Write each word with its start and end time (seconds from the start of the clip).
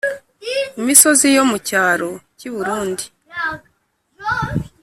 imisozi 0.79 1.27
yo 1.37 1.43
mu 1.49 1.57
cyaro 1.67 2.09
cy 2.37 2.43
i 2.49 2.51
Burundi 2.55 3.05